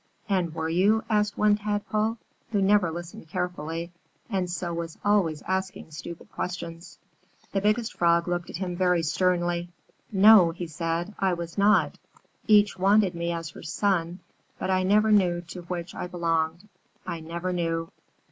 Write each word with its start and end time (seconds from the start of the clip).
"And 0.27 0.55
were 0.55 0.67
you?" 0.67 1.03
asked 1.11 1.37
one 1.37 1.57
Tadpole, 1.57 2.17
who 2.49 2.59
never 2.59 2.89
listened 2.89 3.29
carefully, 3.29 3.91
and 4.31 4.49
so 4.49 4.73
was 4.73 4.97
always 5.05 5.43
asking 5.43 5.91
stupid 5.91 6.31
questions. 6.31 6.97
The 7.51 7.61
Biggest 7.61 7.93
Frog 7.95 8.27
looked 8.27 8.49
at 8.49 8.57
him 8.57 8.75
very 8.75 9.03
sternly. 9.03 9.69
"No," 10.11 10.55
said 10.65 11.09
he, 11.09 11.13
"I 11.19 11.35
was 11.35 11.55
not. 11.55 11.99
Each 12.47 12.79
wanted 12.79 13.13
me 13.13 13.31
as 13.31 13.51
her 13.51 13.61
son, 13.61 14.21
but 14.57 14.71
I 14.71 14.81
never 14.81 15.11
knew 15.11 15.39
to 15.49 15.61
which 15.61 15.93
I 15.93 16.07
belonged. 16.07 16.67
I 17.05 17.19
never 17.19 17.53
knew! 17.53 17.91